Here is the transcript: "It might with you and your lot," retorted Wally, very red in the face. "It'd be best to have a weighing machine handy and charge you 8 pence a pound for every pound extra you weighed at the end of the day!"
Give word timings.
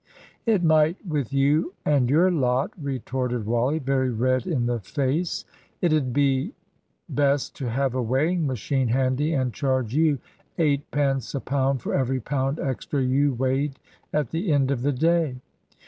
"It 0.47 0.63
might 0.63 0.97
with 1.05 1.31
you 1.31 1.75
and 1.85 2.09
your 2.09 2.31
lot," 2.31 2.71
retorted 2.81 3.45
Wally, 3.45 3.77
very 3.77 4.09
red 4.09 4.47
in 4.47 4.65
the 4.65 4.79
face. 4.79 5.45
"It'd 5.79 6.11
be 6.11 6.55
best 7.07 7.55
to 7.57 7.69
have 7.69 7.93
a 7.93 8.01
weighing 8.01 8.47
machine 8.47 8.87
handy 8.87 9.31
and 9.31 9.53
charge 9.53 9.93
you 9.93 10.17
8 10.57 10.89
pence 10.89 11.35
a 11.35 11.39
pound 11.39 11.83
for 11.83 11.93
every 11.93 12.19
pound 12.19 12.59
extra 12.59 12.99
you 13.03 13.35
weighed 13.35 13.77
at 14.11 14.31
the 14.31 14.51
end 14.51 14.71
of 14.71 14.81
the 14.81 14.91
day!" 14.91 15.35